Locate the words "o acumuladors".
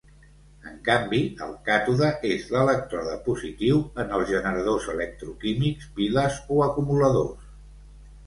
6.57-7.53